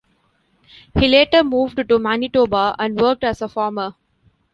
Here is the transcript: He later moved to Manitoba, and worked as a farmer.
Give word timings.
He 0.97 1.07
later 1.07 1.43
moved 1.43 1.87
to 1.87 1.99
Manitoba, 1.99 2.75
and 2.79 2.99
worked 2.99 3.23
as 3.23 3.39
a 3.39 3.47
farmer. 3.47 3.93